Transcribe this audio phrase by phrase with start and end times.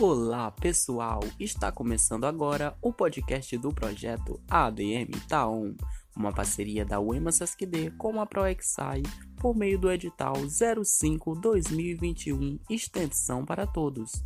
[0.00, 5.76] Olá pessoal, está começando agora o podcast do projeto ADM Taon,
[6.16, 9.04] uma parceria da UEMA SESC-D com a ProExai
[9.36, 14.20] por meio do edital 05-2021 Extensão para Todos.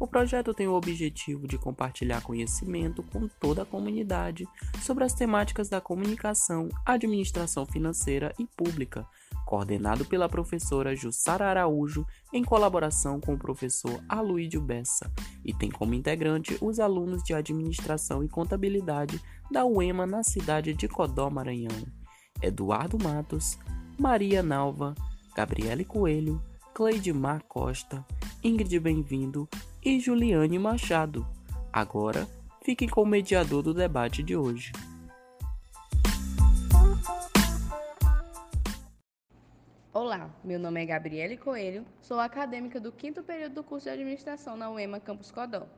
[0.00, 4.48] O projeto tem o objetivo de compartilhar conhecimento com toda a comunidade
[4.80, 9.06] sobre as temáticas da comunicação, administração financeira e pública,
[9.50, 15.12] coordenado pela professora Jussara Araújo em colaboração com o professor Aluídio Bessa,
[15.44, 20.86] e tem como integrante os alunos de administração e contabilidade da UEMA na cidade de
[20.86, 21.84] Codó, Maranhão.
[22.40, 23.58] Eduardo Matos,
[23.98, 24.94] Maria Nalva,
[25.34, 26.40] Gabriele Coelho,
[26.72, 28.06] Cleidmar Costa,
[28.44, 29.48] Ingrid Bem-vindo
[29.84, 31.26] e Juliane Machado.
[31.72, 32.28] Agora,
[32.64, 34.70] fiquem com o mediador do debate de hoje.
[40.10, 44.56] Olá, meu nome é Gabriele Coelho, sou acadêmica do quinto período do curso de administração
[44.56, 45.68] na UEMA Campus Codó.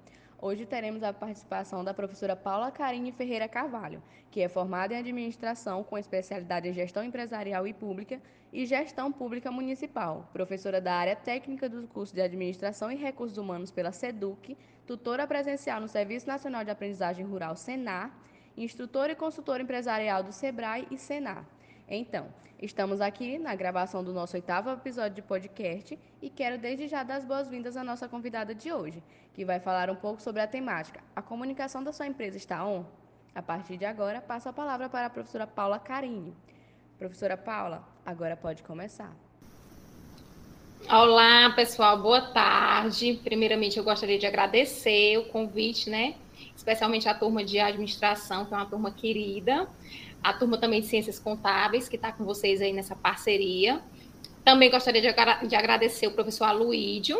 [0.40, 5.84] Hoje teremos a participação da professora Paula Carine Ferreira Carvalho, que é formada em administração
[5.84, 11.68] com especialidade em gestão empresarial e pública e gestão pública municipal, professora da área técnica
[11.68, 14.56] do curso de administração e recursos humanos pela SEDUC,
[14.86, 18.18] tutora presencial no Serviço Nacional de Aprendizagem Rural Senar,
[18.56, 21.44] instrutora e consultora empresarial do SEBRAE e Senar.
[21.94, 27.02] Então, estamos aqui na gravação do nosso oitavo episódio de podcast e quero desde já
[27.02, 29.02] dar as boas-vindas à nossa convidada de hoje,
[29.34, 32.86] que vai falar um pouco sobre a temática A comunicação da sua empresa está on?
[33.34, 36.34] A partir de agora, passo a palavra para a professora Paula Carinho.
[36.98, 39.14] Professora Paula, agora pode começar.
[40.88, 43.20] Olá, pessoal, boa tarde.
[43.22, 46.14] Primeiramente, eu gostaria de agradecer o convite, né?
[46.56, 49.68] Especialmente a turma de administração, que é uma turma querida
[50.22, 53.82] a turma também de Ciências Contábeis, que está com vocês aí nessa parceria.
[54.44, 57.18] Também gostaria de, agra de agradecer o professor Aluídio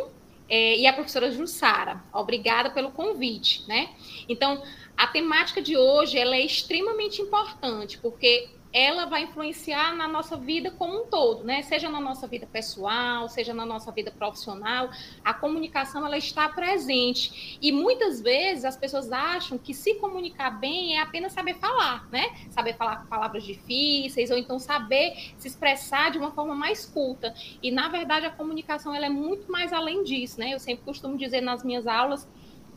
[0.49, 2.03] é, e a professora Jussara.
[2.13, 3.91] Obrigada pelo convite, né?
[4.29, 4.63] Então,
[4.97, 10.71] a temática de hoje ela é extremamente importante, porque ela vai influenciar na nossa vida
[10.71, 11.63] como um todo, né?
[11.63, 14.91] Seja na nossa vida pessoal, seja na nossa vida profissional,
[15.23, 17.59] a comunicação ela está presente.
[17.61, 22.35] E muitas vezes as pessoas acham que se comunicar bem é apenas saber falar, né?
[22.51, 27.35] Saber falar palavras difíceis ou então saber se expressar de uma forma mais culta.
[27.63, 30.55] E na verdade a comunicação ela é muito mais além disso, né?
[30.55, 32.27] Eu sempre costumo dizer nas minhas aulas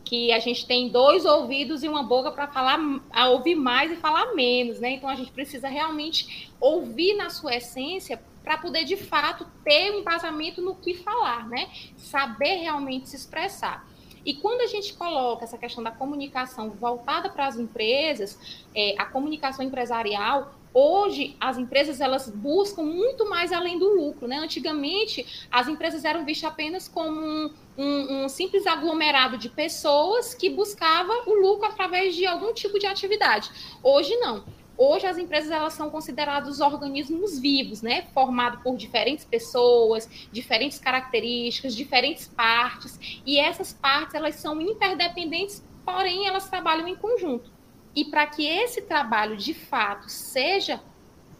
[0.06, 2.78] que a gente tem dois ouvidos e uma boca para falar,
[3.10, 4.92] a ouvir mais e falar menos, né?
[4.92, 9.98] Então a gente precisa realmente ouvir na sua essência para poder de fato ter um
[9.98, 11.68] embasamento no que falar, né?
[11.96, 13.84] Saber realmente se expressar.
[14.24, 19.04] E quando a gente coloca essa questão da comunicação voltada para as empresas, é, a
[19.04, 24.28] comunicação empresarial, Hoje, as empresas elas buscam muito mais além do lucro.
[24.28, 24.36] Né?
[24.36, 30.50] Antigamente, as empresas eram vistas apenas como um, um, um, simples aglomerado de pessoas que
[30.50, 33.50] buscava o lucro através de algum tipo de atividade.
[33.82, 34.44] Hoje, não.
[34.76, 41.74] Hoje as empresas elas são consideradas organismos vivos, né, formados por diferentes pessoas, diferentes características,
[41.74, 47.55] diferentes partes, e essas partes elas são interdependentes, porém elas trabalham em conjunto.
[47.96, 50.80] E para que esse trabalho de fato seja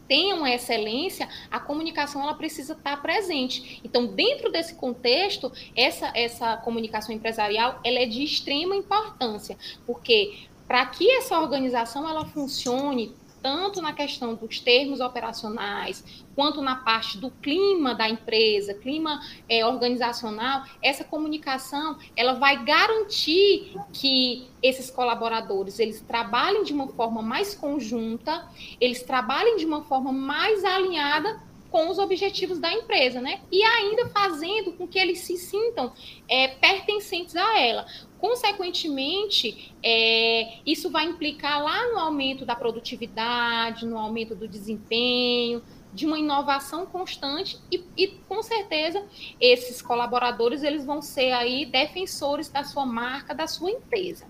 [0.07, 3.81] tenha uma excelência, a comunicação ela precisa estar presente.
[3.83, 10.85] Então, dentro desse contexto, essa essa comunicação empresarial ela é de extrema importância, porque para
[10.85, 13.13] que essa organização ela funcione
[13.47, 16.03] tanto na questão dos termos operacionais,
[16.35, 23.73] quanto na parte do clima da empresa, clima é, organizacional, essa comunicação ela vai garantir
[23.93, 28.45] que esses colaboradores eles trabalhem de uma forma mais conjunta,
[28.81, 33.41] eles trabalhem de uma forma mais alinhada com os objetivos da empresa, né?
[33.51, 35.93] E ainda fazendo com que eles se sintam
[36.27, 37.85] é, pertencentes a ela.
[38.19, 45.61] Consequentemente, é, isso vai implicar lá no aumento da produtividade, no aumento do desempenho,
[45.93, 49.03] de uma inovação constante e, e, com certeza
[49.39, 54.25] esses colaboradores eles vão ser aí defensores da sua marca, da sua empresa.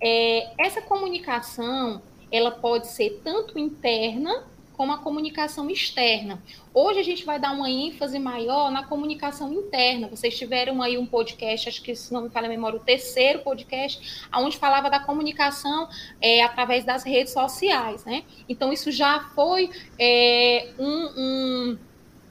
[0.00, 6.42] É, essa comunicação ela pode ser tanto interna como a comunicação externa.
[6.72, 10.08] Hoje a gente vai dar uma ênfase maior na comunicação interna.
[10.08, 13.40] Vocês tiveram aí um podcast, acho que se não me falha a memória, o terceiro
[13.40, 15.88] podcast, onde falava da comunicação
[16.20, 18.24] é, através das redes sociais, né?
[18.48, 21.78] Então isso já foi é, um, um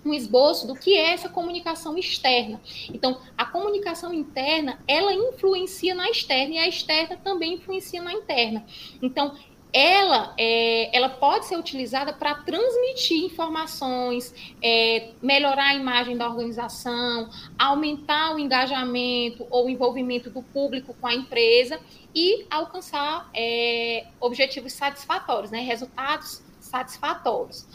[0.04, 2.60] um esboço do que é essa comunicação externa.
[2.92, 8.66] Então, a comunicação interna, ela influencia na externa e a externa também influencia na interna.
[9.02, 9.36] Então,
[9.74, 17.30] ela, é, ela pode ser utilizada para transmitir informações, é, melhorar a imagem da organização,
[17.58, 21.80] aumentar o engajamento ou envolvimento do público com a empresa
[22.14, 27.66] e alcançar é, objetivos satisfatórios, né, resultados satisfatórios.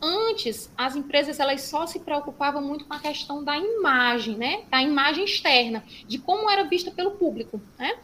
[0.00, 4.80] Antes, as empresas elas só se preocupavam muito com a questão da imagem, né, da
[4.80, 7.98] imagem externa, de como era vista pelo público, né?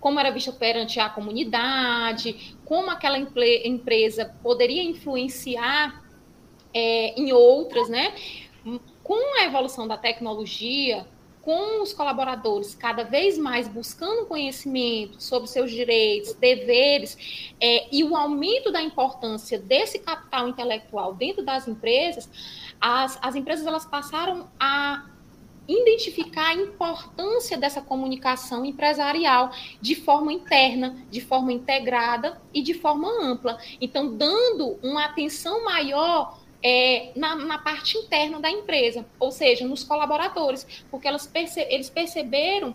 [0.00, 6.02] Como era vista perante a comunidade, como aquela empresa poderia influenciar
[6.72, 8.14] é, em outras, né?
[9.02, 11.06] Com a evolução da tecnologia,
[11.42, 18.14] com os colaboradores cada vez mais buscando conhecimento sobre seus direitos, deveres, é, e o
[18.14, 22.28] aumento da importância desse capital intelectual dentro das empresas,
[22.80, 25.06] as, as empresas elas passaram a
[25.68, 33.08] identificar a importância dessa comunicação empresarial de forma interna, de forma integrada e de forma
[33.22, 33.58] ampla.
[33.80, 39.82] Então, dando uma atenção maior é, na, na, parte interna da empresa, ou seja, nos
[39.82, 42.74] colaboradores, porque perce eles perceberam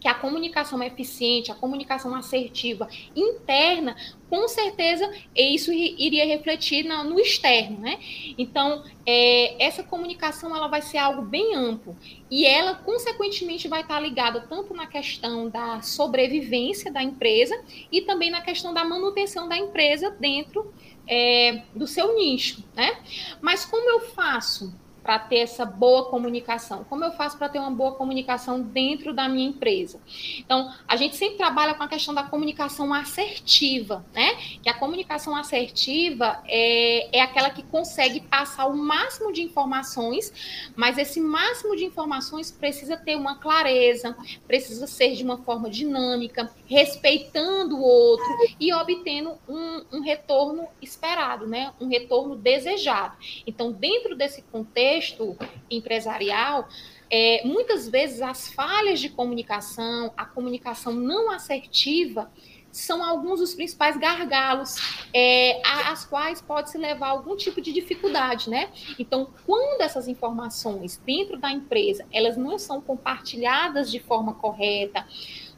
[0.00, 3.96] que a comunicação eficiente, a comunicação assertiva interna,
[4.28, 7.98] com certeza isso iria refletir no externo, né?
[8.36, 11.96] Então, é, essa comunicação ela vai ser algo bem amplo
[12.30, 17.58] e ela, consequentemente, vai estar ligada tanto na questão da sobrevivência da empresa
[17.90, 20.72] e também na questão da manutenção da empresa dentro
[21.06, 23.00] é, do seu nicho, né?
[23.40, 24.74] Mas como eu faço
[25.06, 26.82] para ter essa boa comunicação?
[26.82, 30.00] Como eu faço para ter uma boa comunicação dentro da minha empresa?
[30.36, 34.34] Então, a gente sempre trabalha com a questão da comunicação assertiva, né?
[34.60, 40.32] Que a comunicação assertiva é, é aquela que consegue passar o máximo de informações,
[40.74, 46.50] mas esse máximo de informações precisa ter uma clareza, precisa ser de uma forma dinâmica,
[46.66, 48.26] respeitando o outro
[48.58, 51.72] e obtendo um, um retorno esperado, né?
[51.80, 53.16] Um retorno desejado.
[53.46, 55.36] Então, dentro desse contexto, contexto
[55.70, 56.68] empresarial,
[57.10, 62.30] é, muitas vezes as falhas de comunicação, a comunicação não assertiva,
[62.72, 64.76] são alguns dos principais gargalos
[65.14, 68.70] é, às quais pode se levar algum tipo de dificuldade, né?
[68.98, 75.06] Então, quando essas informações dentro da empresa elas não são compartilhadas de forma correta,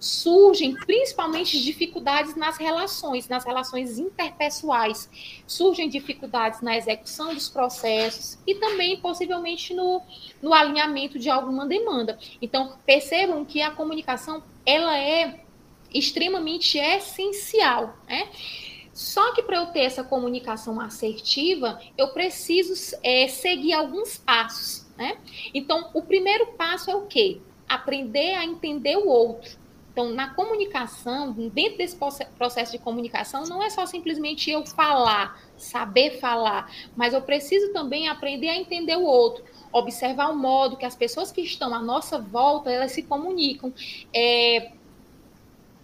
[0.01, 5.11] surgem principalmente dificuldades nas relações, nas relações interpessoais,
[5.47, 10.03] surgem dificuldades na execução dos processos e também possivelmente no,
[10.41, 12.19] no alinhamento de alguma demanda.
[12.41, 15.41] Então, percebam que a comunicação ela é
[15.93, 18.29] extremamente essencial, né?
[18.93, 25.19] Só que para eu ter essa comunicação assertiva, eu preciso é, seguir alguns passos, né?
[25.55, 27.41] Então, o primeiro passo é o quê?
[27.69, 29.57] Aprender a entender o outro.
[29.99, 31.99] Então, na comunicação, dentro desse
[32.39, 38.07] processo de comunicação, não é só simplesmente eu falar, saber falar, mas eu preciso também
[38.07, 39.43] aprender a entender o outro,
[39.73, 43.75] observar o modo que as pessoas que estão à nossa volta elas se comunicam.
[44.15, 44.71] É,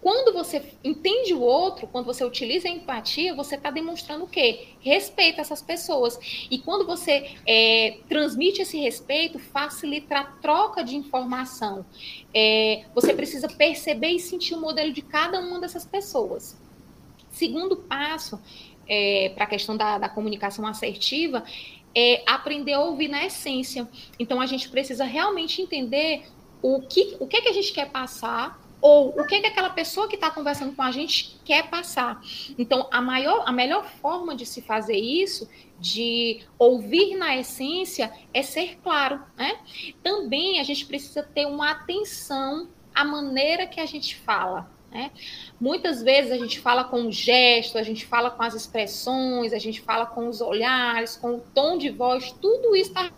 [0.05, 4.69] quando você entende o outro, quando você utiliza a empatia, você está demonstrando o quê?
[4.81, 6.47] Respeito a essas pessoas.
[6.51, 11.87] E quando você é, transmite esse respeito, facilita a troca de informação.
[12.35, 16.55] É, você precisa perceber e sentir o modelo de cada uma dessas pessoas.
[17.31, 18.39] Segundo passo,
[18.87, 21.43] é, para a questão da, da comunicação assertiva,
[21.95, 23.89] é aprender a ouvir na essência.
[24.19, 26.27] Então, a gente precisa realmente entender
[26.61, 29.71] o que, o que, é que a gente quer passar ou o que, que aquela
[29.71, 32.21] pessoa que está conversando com a gente quer passar.
[32.59, 35.49] Então, a, maior, a melhor forma de se fazer isso,
[35.81, 39.23] de ouvir na essência, é ser claro.
[39.39, 39.59] Né?
[40.03, 44.71] Também a gente precisa ter uma atenção à maneira que a gente fala.
[44.91, 45.11] Né?
[45.59, 49.59] Muitas vezes a gente fala com o gesto, a gente fala com as expressões, a
[49.59, 53.11] gente fala com os olhares, com o tom de voz, tudo isso está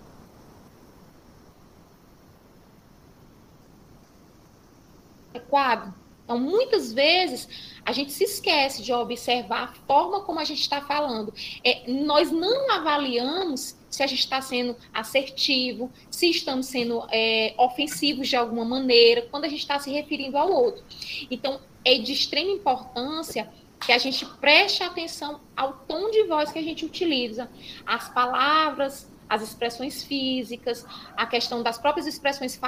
[5.37, 5.95] adequado.
[6.25, 7.49] Então, muitas vezes,
[7.85, 11.33] a gente se esquece de observar a forma como a gente está falando.
[11.63, 18.29] É, nós não avaliamos se a gente está sendo assertivo, se estamos sendo é, ofensivos
[18.29, 20.83] de alguma maneira, quando a gente está se referindo ao outro.
[21.31, 23.49] Então, é de extrema importância
[23.81, 27.49] que a gente preste atenção ao tom de voz que a gente utiliza,
[27.87, 30.85] as palavras, as expressões físicas,
[31.17, 32.61] a questão das próprias expressões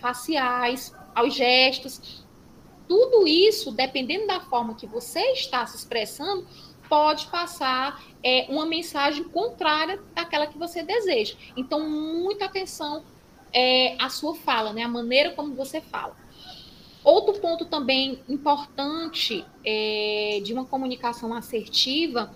[0.00, 2.24] faciais, aos gestos.
[2.88, 6.46] Tudo isso, dependendo da forma que você está se expressando,
[6.88, 11.34] pode passar é, uma mensagem contrária daquela que você deseja.
[11.56, 13.02] Então, muita atenção
[13.52, 14.82] é, à sua fala, né?
[14.82, 16.16] A maneira como você fala.
[17.04, 22.32] Outro ponto também importante é, de uma comunicação assertiva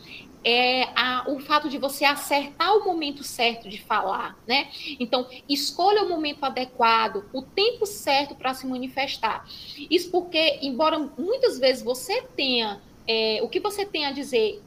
[0.49, 4.69] é a, o fato de você acertar o momento certo de falar, né?
[5.01, 9.45] Então, escolha o momento adequado, o tempo certo para se manifestar.
[9.91, 14.63] Isso porque, embora muitas vezes você tenha é, o que você tem a dizer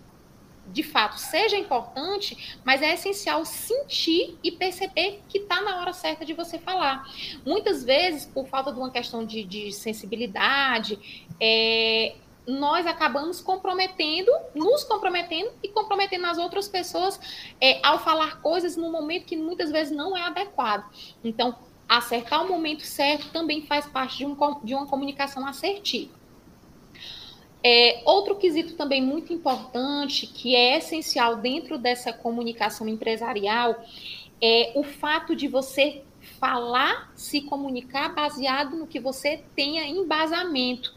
[0.68, 6.26] de fato seja importante, mas é essencial sentir e perceber que está na hora certa
[6.26, 7.06] de você falar.
[7.46, 12.16] Muitas vezes, por falta de uma questão de, de sensibilidade, é,
[12.50, 17.20] nós acabamos comprometendo, nos comprometendo e comprometendo as outras pessoas
[17.62, 20.90] é, ao falar coisas no momento que muitas vezes não é adequado.
[21.24, 21.56] Então,
[21.88, 26.12] acertar o momento certo também faz parte de, um, de uma comunicação assertiva.
[27.64, 33.86] É, outro quesito também muito importante, que é essencial dentro dessa comunicação empresarial,
[34.42, 36.04] é o fato de você
[36.40, 40.94] falar, se comunicar baseado no que você tenha embasamento.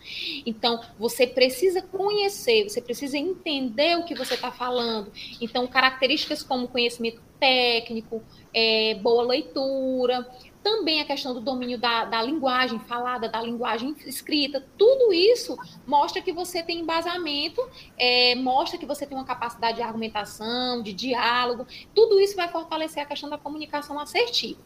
[0.46, 5.12] Então, você precisa conhecer, você precisa entender o que você está falando.
[5.40, 8.22] Então, características como conhecimento técnico,
[8.54, 10.26] é, boa leitura,
[10.62, 15.56] também a questão do domínio da, da linguagem falada, da linguagem escrita, tudo isso
[15.86, 17.60] mostra que você tem embasamento,
[17.98, 23.02] é, mostra que você tem uma capacidade de argumentação, de diálogo, tudo isso vai fortalecer
[23.02, 24.60] a questão da comunicação assertiva.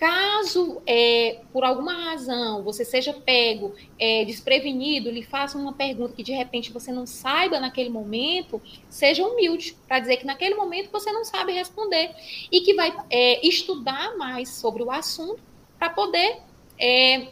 [0.00, 6.22] Caso, é, por alguma razão, você seja pego é, desprevenido, lhe faça uma pergunta que
[6.22, 11.12] de repente você não saiba naquele momento, seja humilde para dizer que naquele momento você
[11.12, 12.14] não sabe responder
[12.50, 15.42] e que vai é, estudar mais sobre o assunto
[15.78, 16.38] para poder
[16.78, 17.28] é,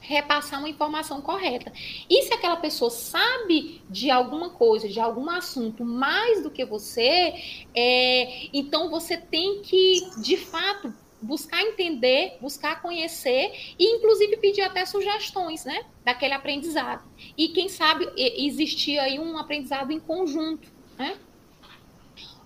[0.00, 1.72] repassar uma informação correta.
[2.10, 7.32] E se aquela pessoa sabe de alguma coisa, de algum assunto mais do que você,
[7.72, 14.84] é, então você tem que, de fato, buscar entender, buscar conhecer e inclusive pedir até
[14.86, 17.08] sugestões, né, daquele aprendizado.
[17.36, 21.16] E quem sabe existir aí um aprendizado em conjunto, né?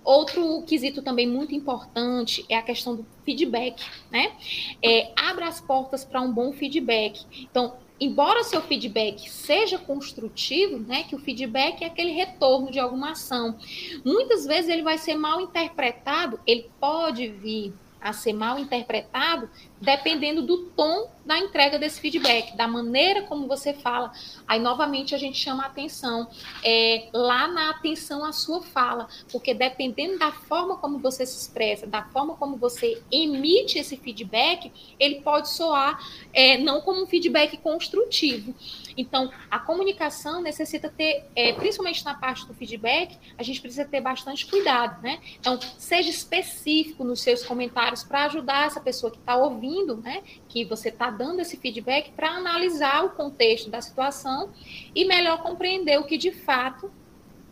[0.03, 4.35] Outro quesito também muito importante é a questão do feedback, né?
[4.83, 7.25] É, abra as portas para um bom feedback.
[7.49, 13.11] Então, embora seu feedback seja construtivo, né, que o feedback é aquele retorno de alguma
[13.11, 13.57] ação,
[14.03, 20.41] muitas vezes ele vai ser mal interpretado, ele pode vir a ser mal interpretado, dependendo
[20.41, 24.11] do tom da entrega desse feedback, da maneira como você fala.
[24.45, 26.27] Aí, novamente, a gente chama a atenção
[26.63, 31.87] é, lá na atenção à sua fala, porque dependendo da forma como você se expressa,
[31.87, 35.97] da forma como você emite esse feedback, ele pode soar
[36.33, 38.53] é, não como um feedback construtivo.
[38.97, 44.01] Então, a comunicação necessita ter, é, principalmente na parte do feedback, a gente precisa ter
[44.01, 45.19] bastante cuidado, né?
[45.39, 50.23] Então, seja específico nos seus comentários para ajudar essa pessoa que está ouvindo, né?
[50.47, 54.51] Que você está dando esse feedback para analisar o contexto da situação
[54.95, 56.91] e melhor compreender o que de fato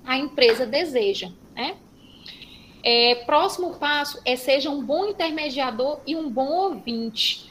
[0.03, 1.77] a empresa deseja, né?
[2.83, 7.50] É, próximo passo é seja um bom intermediador e um bom ouvinte.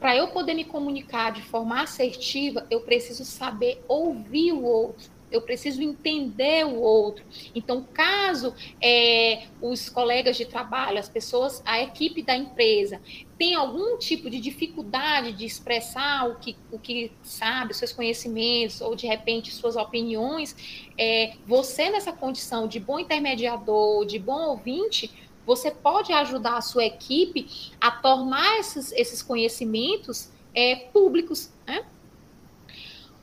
[0.00, 5.40] Para eu poder me comunicar de forma assertiva, eu preciso saber ouvir o outro eu
[5.40, 7.24] preciso entender o outro.
[7.54, 13.00] Então, caso é, os colegas de trabalho, as pessoas, a equipe da empresa
[13.38, 18.94] tem algum tipo de dificuldade de expressar o que, o que sabe, seus conhecimentos, ou
[18.94, 20.54] de repente suas opiniões,
[20.98, 25.10] é, você nessa condição de bom intermediador, de bom ouvinte,
[25.50, 31.50] você pode ajudar a sua equipe a tornar esses, esses conhecimentos é, públicos.
[31.66, 31.84] Né?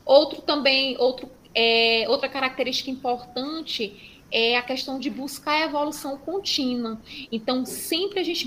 [0.04, 7.00] Outro também, outro é, outra característica importante é a questão de buscar a evolução contínua.
[7.32, 8.46] Então, sempre a gente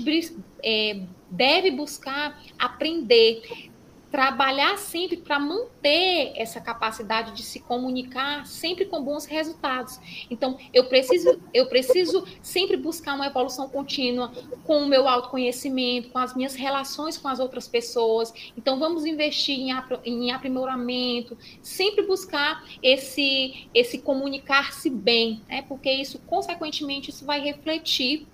[0.62, 3.71] é, deve buscar aprender,
[4.12, 9.98] trabalhar sempre para manter essa capacidade de se comunicar sempre com bons resultados.
[10.30, 14.30] Então, eu preciso, eu preciso sempre buscar uma evolução contínua
[14.64, 18.34] com o meu autoconhecimento, com as minhas relações com as outras pessoas.
[18.54, 19.72] Então, vamos investir em,
[20.04, 25.62] em aprimoramento, sempre buscar esse, esse comunicar-se bem, né?
[25.62, 28.26] porque isso, consequentemente, isso vai refletir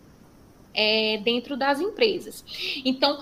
[0.75, 2.45] é, dentro das empresas.
[2.85, 3.21] Então,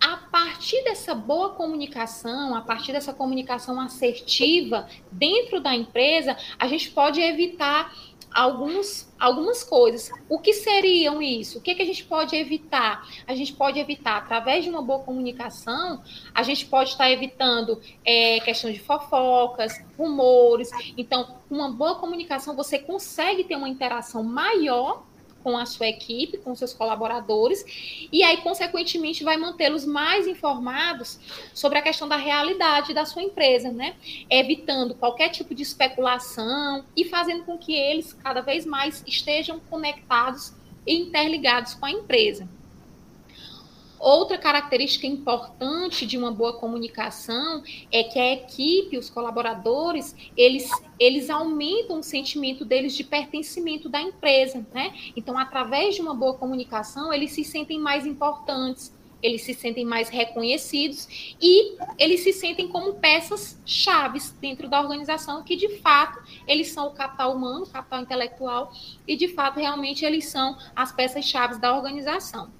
[0.00, 6.90] a partir dessa boa comunicação, a partir dessa comunicação assertiva dentro da empresa, a gente
[6.90, 7.92] pode evitar
[8.32, 10.10] alguns, algumas coisas.
[10.28, 11.58] O que seriam isso?
[11.58, 13.06] O que, que a gente pode evitar?
[13.26, 16.02] A gente pode evitar, através de uma boa comunicação,
[16.34, 20.70] a gente pode estar evitando é, questão de fofocas, rumores.
[20.96, 25.07] Então, uma boa comunicação, você consegue ter uma interação maior
[25.48, 27.64] com a sua equipe, com seus colaboradores,
[28.12, 31.18] e aí, consequentemente, vai mantê-los mais informados
[31.54, 33.96] sobre a questão da realidade da sua empresa, né?
[34.28, 40.52] Evitando qualquer tipo de especulação e fazendo com que eles cada vez mais estejam conectados
[40.86, 42.46] e interligados com a empresa.
[43.98, 51.28] Outra característica importante de uma boa comunicação é que a equipe, os colaboradores, eles, eles
[51.28, 54.94] aumentam o sentimento deles de pertencimento da empresa, né?
[55.16, 60.08] Então, através de uma boa comunicação, eles se sentem mais importantes, eles se sentem mais
[60.08, 66.68] reconhecidos e eles se sentem como peças chaves dentro da organização, que de fato eles
[66.68, 68.72] são o capital humano, o capital intelectual,
[69.06, 72.50] e de fato realmente eles são as peças chaves da organização.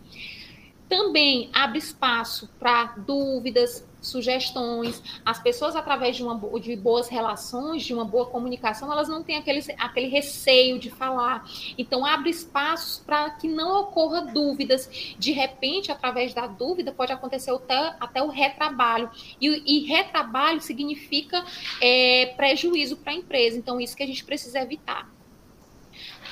[0.88, 5.02] Também abre espaço para dúvidas, sugestões.
[5.24, 9.36] As pessoas, através de, uma, de boas relações, de uma boa comunicação, elas não têm
[9.36, 11.44] aquele, aquele receio de falar.
[11.76, 14.88] Então, abre espaços para que não ocorra dúvidas.
[15.18, 19.10] De repente, através da dúvida, pode acontecer até, até o retrabalho.
[19.40, 21.44] E, e retrabalho significa
[21.80, 23.58] é, prejuízo para a empresa.
[23.58, 25.17] Então, isso que a gente precisa evitar.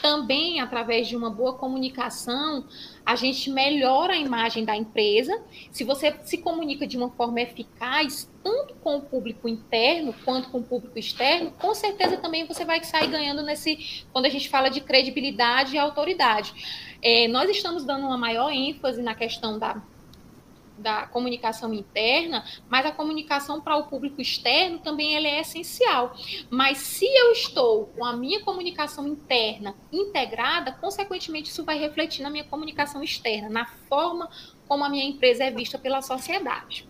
[0.03, 2.67] Também, através de uma boa comunicação,
[3.05, 5.43] a gente melhora a imagem da empresa.
[5.71, 10.59] Se você se comunica de uma forma eficaz, tanto com o público interno quanto com
[10.59, 14.69] o público externo, com certeza também você vai sair ganhando nesse, quando a gente fala
[14.69, 16.53] de credibilidade e autoridade.
[17.03, 19.83] É, nós estamos dando uma maior ênfase na questão da
[20.79, 26.15] da comunicação interna, mas a comunicação para o público externo também ele é essencial.
[26.51, 32.31] Mas se eu estou com a minha comunicação interna integrada, consequentemente isso vai refletir na
[32.31, 34.29] minha comunicação externa, na forma
[34.69, 36.89] como a minha empresa é vista pela sociedade.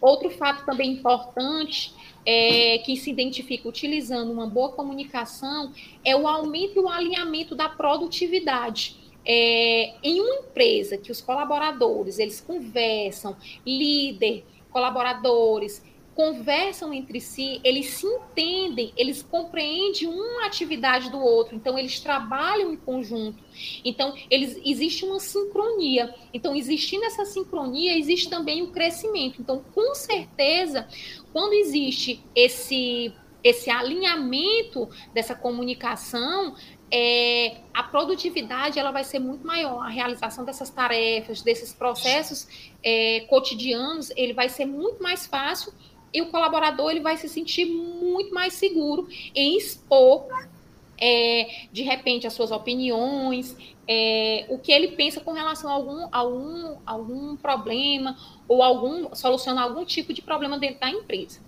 [0.00, 1.94] Outro fato também importante
[2.26, 5.72] é, que se identifica utilizando uma boa comunicação
[6.04, 12.18] é o aumento e o alinhamento da produtividade é, em uma empresa que os colaboradores
[12.18, 15.82] eles conversam, líder, colaboradores
[16.14, 22.72] conversam entre si, eles se entendem, eles compreendem uma atividade do outro, então eles trabalham
[22.72, 23.42] em conjunto.
[23.84, 26.14] Então, eles existe uma sincronia.
[26.32, 29.40] Então, existindo essa sincronia, existe também o crescimento.
[29.40, 30.86] Então, com certeza,
[31.32, 36.54] quando existe esse esse alinhamento dessa comunicação,
[36.90, 39.82] é, a produtividade ela vai ser muito maior.
[39.82, 42.46] A realização dessas tarefas, desses processos
[42.82, 45.72] é, cotidianos, ele vai ser muito mais fácil
[46.12, 50.26] e o colaborador ele vai se sentir muito mais seguro em expor,
[51.00, 53.56] é, de repente, as suas opiniões,
[53.88, 59.64] é, o que ele pensa com relação a algum, algum, algum problema ou algum solucionar
[59.64, 61.40] algum tipo de problema dentro da empresa.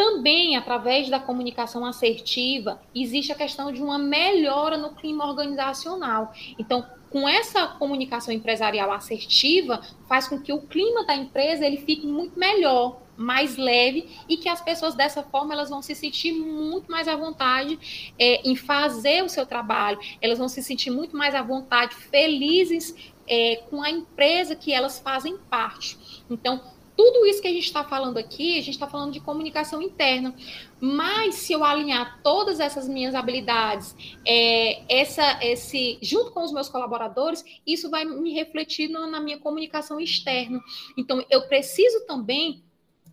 [0.00, 6.32] Também, através da comunicação assertiva, existe a questão de uma melhora no clima organizacional.
[6.58, 12.06] Então, com essa comunicação empresarial assertiva, faz com que o clima da empresa ele fique
[12.06, 16.90] muito melhor, mais leve e que as pessoas dessa forma elas vão se sentir muito
[16.90, 17.78] mais à vontade
[18.18, 22.94] é, em fazer o seu trabalho, elas vão se sentir muito mais à vontade, felizes
[23.28, 26.24] é, com a empresa que elas fazem parte.
[26.30, 26.58] Então,
[27.00, 30.34] tudo isso que a gente está falando aqui, a gente está falando de comunicação interna.
[30.78, 36.68] Mas se eu alinhar todas essas minhas habilidades, é, essa, esse, junto com os meus
[36.68, 40.60] colaboradores, isso vai me refletir na, na minha comunicação externa.
[40.94, 42.62] Então, eu preciso também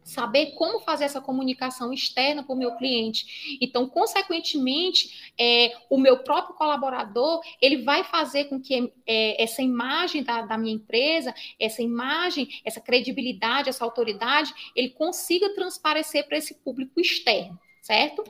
[0.08, 3.58] saber como fazer essa comunicação externa para o meu cliente.
[3.62, 10.24] Então, consequentemente, é, o meu próprio colaborador ele vai fazer com que é, essa imagem
[10.24, 16.56] da, da, minha empresa, essa imagem, essa credibilidade, essa autoridade, ele consiga transparecer para esse
[16.56, 18.24] público externo, certo?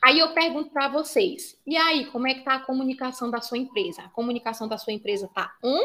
[0.00, 3.58] Aí eu pergunto para vocês, e aí, como é que está a comunicação da sua
[3.58, 4.02] empresa?
[4.02, 5.80] A comunicação da sua empresa está um?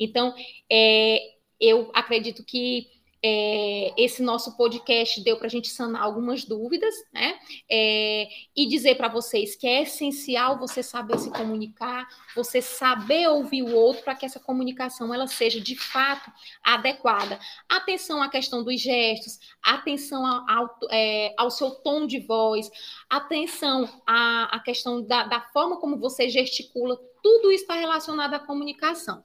[0.00, 0.34] Então,
[0.70, 2.88] é, eu acredito que
[3.22, 7.38] é, esse nosso podcast deu para a gente sanar algumas dúvidas, né?
[7.70, 13.62] É, e dizer para vocês que é essencial você saber se comunicar, você saber ouvir
[13.62, 17.38] o outro para que essa comunicação ela seja de fato adequada.
[17.68, 22.70] Atenção à questão dos gestos, atenção ao, é, ao seu tom de voz,
[23.08, 28.38] atenção à, à questão da, da forma como você gesticula, tudo isso está relacionado à
[28.38, 29.22] comunicação.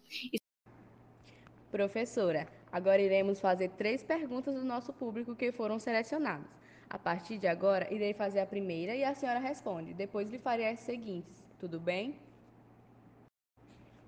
[1.71, 6.51] Professora, Agora iremos fazer três perguntas do nosso público que foram selecionadas.
[6.89, 9.93] A partir de agora, irei fazer a primeira e a senhora responde.
[9.93, 11.41] Depois lhe farei as seguintes.
[11.57, 12.15] Tudo bem?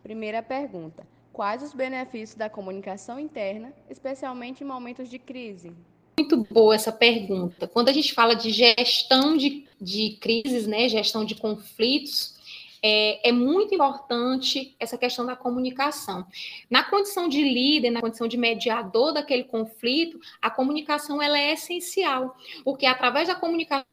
[0.03, 5.71] Primeira pergunta: Quais os benefícios da comunicação interna, especialmente em momentos de crise?
[6.19, 7.69] Muito boa essa pergunta.
[7.69, 12.37] Quando a gente fala de gestão de, de crises, né, gestão de conflitos,
[12.81, 16.25] é, é, muito importante essa questão da comunicação.
[16.69, 22.35] Na condição de líder, na condição de mediador daquele conflito, a comunicação ela é essencial,
[22.63, 23.85] porque através da comunicação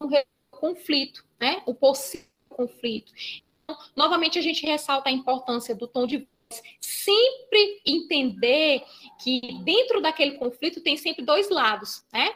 [0.00, 1.62] você conflito, né?
[1.66, 3.12] O possível conflito.
[3.64, 6.26] Então, novamente a gente ressalta a importância do tom de
[6.80, 8.84] sempre entender
[9.22, 12.34] que dentro daquele conflito tem sempre dois lados, né?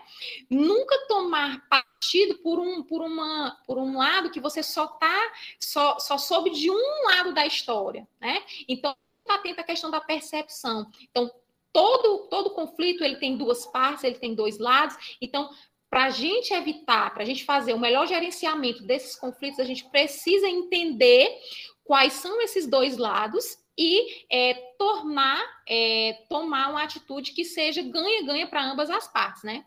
[0.49, 5.99] Nunca tomar partido por um, por uma, por um lado que você só tá, só,
[5.99, 8.43] só soube de um lado da história, né?
[8.69, 10.91] Então, tá à questão da percepção.
[11.11, 11.31] Então,
[11.73, 14.97] todo, todo conflito ele tem duas partes, ele tem dois lados.
[15.21, 15.51] Então,
[15.89, 19.85] para a gente evitar, para a gente fazer o melhor gerenciamento desses conflitos, a gente
[19.91, 21.39] precisa entender
[21.85, 28.47] quais são esses dois lados e é, tornar, é, tomar uma atitude que seja ganha-ganha
[28.47, 29.65] para ambas as partes, né?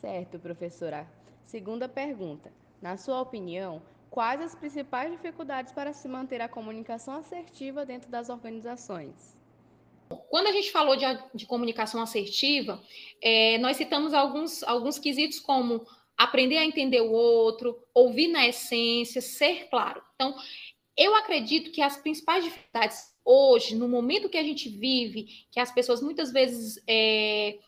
[0.00, 1.08] Certo, professora.
[1.46, 2.52] Segunda pergunta.
[2.82, 8.28] Na sua opinião, quais as principais dificuldades para se manter a comunicação assertiva dentro das
[8.28, 9.34] organizações?
[10.28, 12.82] Quando a gente falou de, de comunicação assertiva,
[13.22, 19.20] é, nós citamos alguns, alguns quesitos como aprender a entender o outro, ouvir na essência,
[19.20, 20.02] ser claro.
[20.14, 20.36] Então,
[20.96, 25.72] eu acredito que as principais dificuldades hoje, no momento que a gente vive, que as
[25.72, 27.58] pessoas muitas vezes é,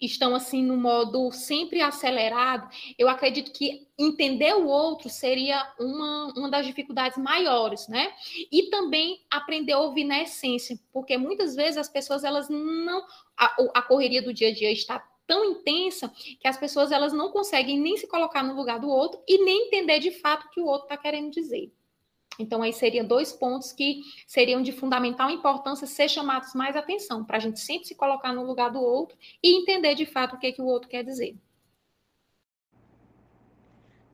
[0.00, 6.50] estão assim no modo sempre acelerado, eu acredito que entender o outro seria uma, uma
[6.50, 8.12] das dificuldades maiores, né?
[8.50, 13.04] E também aprender a ouvir na essência, porque muitas vezes as pessoas elas não
[13.36, 16.08] a, a correria do dia a dia está tão intensa
[16.40, 19.66] que as pessoas elas não conseguem nem se colocar no lugar do outro e nem
[19.66, 21.72] entender de fato o que o outro está querendo dizer.
[22.40, 27.36] Então, aí seriam dois pontos que seriam de fundamental importância ser chamados mais atenção, para
[27.36, 30.46] a gente sempre se colocar no lugar do outro e entender de fato o que,
[30.46, 31.36] é que o outro quer dizer.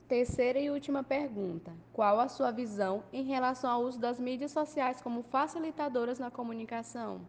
[0.09, 4.99] Terceira e última pergunta: Qual a sua visão em relação ao uso das mídias sociais
[5.01, 7.21] como facilitadoras na comunicação?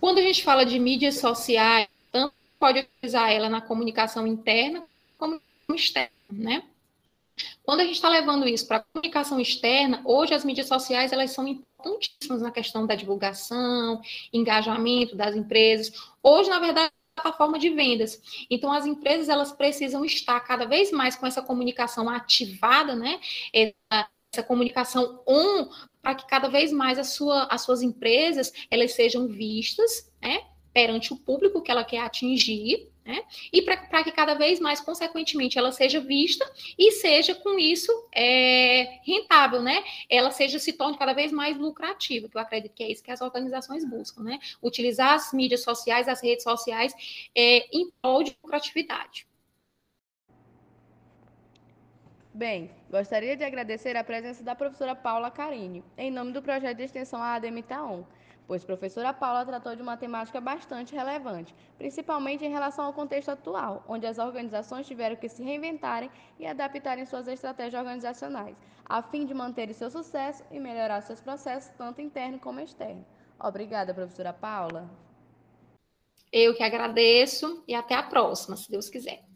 [0.00, 4.82] Quando a gente fala de mídias sociais, tanto pode utilizar ela na comunicação interna
[5.18, 5.40] como
[5.74, 6.62] externa, né?
[7.64, 11.30] Quando a gente está levando isso para a comunicação externa, hoje as mídias sociais elas
[11.30, 14.00] são importantíssimas na questão da divulgação,
[14.32, 15.92] engajamento das empresas.
[16.22, 18.20] Hoje, na verdade, é a plataforma de vendas.
[18.50, 23.20] Então, as empresas elas precisam estar cada vez mais com essa comunicação ativada, né?
[23.52, 25.68] Essa, essa comunicação on,
[26.00, 30.40] para que cada vez mais a sua, as suas empresas elas sejam vistas, né?
[30.74, 33.22] Perante o público que ela quer atingir, né?
[33.52, 39.00] E para que cada vez mais, consequentemente, ela seja vista e seja, com isso, é,
[39.04, 39.82] rentável, né?
[40.08, 43.10] Ela seja, se torne cada vez mais lucrativa, que eu acredito que é isso que
[43.10, 44.38] as organizações buscam, né?
[44.62, 46.94] Utilizar as mídias sociais, as redes sociais
[47.34, 49.26] é, em prol de lucratividade.
[52.34, 56.84] Bem, gostaria de agradecer a presença da professora Paula Carini, em nome do projeto de
[56.84, 58.04] extensão ADM Itaon,
[58.46, 63.84] pois professora Paula tratou de uma temática bastante relevante, principalmente em relação ao contexto atual,
[63.88, 69.34] onde as organizações tiveram que se reinventarem e adaptarem suas estratégias organizacionais, a fim de
[69.34, 73.04] manter seu sucesso e melhorar seus processos, tanto interno como externo.
[73.38, 74.88] Obrigada, professora Paula.
[76.32, 79.31] Eu que agradeço e até a próxima, se Deus quiser.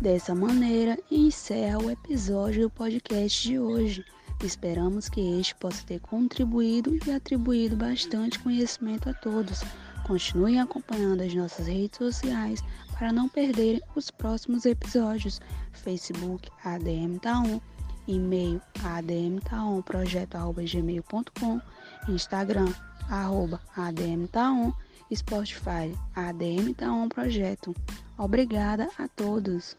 [0.00, 4.02] Dessa maneira, encerra o episódio do podcast de hoje.
[4.42, 9.60] Esperamos que este possa ter contribuído e atribuído bastante conhecimento a todos.
[10.06, 15.38] Continuem acompanhando as nossas redes sociais para não perderem os próximos episódios.
[15.72, 17.60] Facebook ADM Taon,
[18.08, 21.60] e-mail admtaonprojeto.gmail.com,
[22.08, 22.72] Instagram
[23.10, 24.72] arroba ADM Taon,
[25.14, 27.74] Spotify ADM Taon Projeto.
[28.22, 29.78] Obrigada a todos.